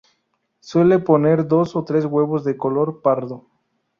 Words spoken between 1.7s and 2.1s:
o tres